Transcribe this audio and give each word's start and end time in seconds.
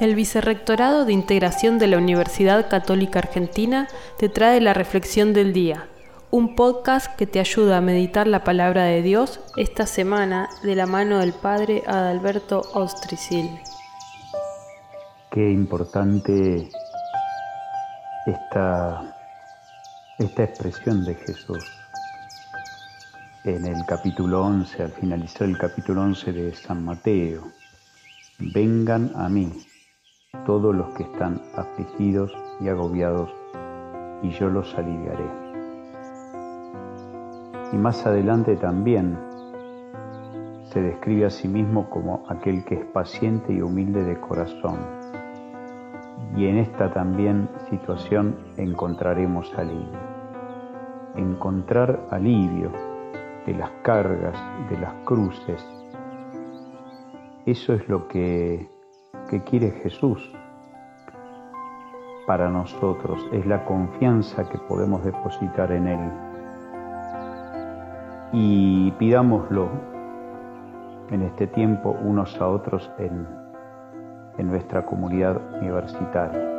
El 0.00 0.14
Vicerrectorado 0.14 1.04
de 1.04 1.12
Integración 1.12 1.78
de 1.78 1.86
la 1.86 1.98
Universidad 1.98 2.70
Católica 2.70 3.18
Argentina 3.18 3.86
te 4.18 4.30
trae 4.30 4.58
la 4.62 4.72
Reflexión 4.72 5.34
del 5.34 5.52
Día, 5.52 5.88
un 6.30 6.56
podcast 6.56 7.14
que 7.16 7.26
te 7.26 7.38
ayuda 7.38 7.76
a 7.76 7.82
meditar 7.82 8.26
la 8.26 8.42
palabra 8.42 8.84
de 8.84 9.02
Dios 9.02 9.40
esta 9.58 9.86
semana 9.86 10.48
de 10.62 10.74
la 10.74 10.86
mano 10.86 11.18
del 11.18 11.34
Padre 11.34 11.82
Adalberto 11.86 12.62
Ostricil. 12.72 13.50
Qué 15.30 15.50
importante 15.50 16.70
esta, 18.24 19.14
esta 20.18 20.44
expresión 20.44 21.04
de 21.04 21.14
Jesús. 21.14 21.62
En 23.44 23.66
el 23.66 23.84
capítulo 23.84 24.46
11, 24.46 24.82
al 24.82 24.92
finalizar 24.92 25.46
el 25.46 25.58
capítulo 25.58 26.00
11 26.00 26.32
de 26.32 26.54
San 26.54 26.82
Mateo, 26.86 27.52
vengan 28.38 29.12
a 29.14 29.28
mí 29.28 29.52
todos 30.50 30.74
los 30.74 30.88
que 30.94 31.04
están 31.04 31.40
afligidos 31.54 32.36
y 32.58 32.66
agobiados, 32.66 33.30
y 34.20 34.30
yo 34.30 34.50
los 34.50 34.76
aliviaré. 34.76 35.30
Y 37.72 37.76
más 37.76 38.04
adelante 38.04 38.56
también 38.56 39.16
se 40.64 40.82
describe 40.82 41.26
a 41.26 41.30
sí 41.30 41.46
mismo 41.46 41.88
como 41.88 42.24
aquel 42.28 42.64
que 42.64 42.74
es 42.74 42.84
paciente 42.86 43.52
y 43.52 43.62
humilde 43.62 44.02
de 44.02 44.20
corazón. 44.20 44.76
Y 46.34 46.46
en 46.46 46.58
esta 46.58 46.92
también 46.92 47.48
situación 47.70 48.34
encontraremos 48.56 49.56
alivio. 49.56 50.00
Encontrar 51.14 52.08
alivio 52.10 52.72
de 53.46 53.54
las 53.54 53.70
cargas, 53.84 54.34
de 54.68 54.80
las 54.80 54.94
cruces. 55.04 55.64
Eso 57.46 57.72
es 57.72 57.88
lo 57.88 58.08
que 58.08 58.79
que 59.30 59.40
quiere 59.44 59.70
Jesús 59.70 60.32
para 62.26 62.50
nosotros, 62.50 63.24
es 63.32 63.46
la 63.46 63.64
confianza 63.64 64.48
que 64.48 64.58
podemos 64.58 65.04
depositar 65.04 65.70
en 65.70 65.86
Él. 65.86 66.00
Y 68.32 68.90
pidámoslo 68.92 69.68
en 71.10 71.22
este 71.22 71.46
tiempo 71.46 71.96
unos 72.02 72.40
a 72.40 72.48
otros 72.48 72.90
en, 72.98 73.26
en 74.38 74.46
nuestra 74.48 74.84
comunidad 74.84 75.40
universitaria. 75.60 76.49